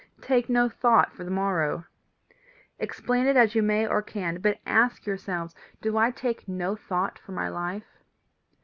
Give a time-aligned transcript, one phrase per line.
[0.19, 1.85] Take no thought for the morrow.
[2.79, 7.19] Explain it as you may or can but ask yourselves Do I take no thought
[7.19, 7.99] for my life?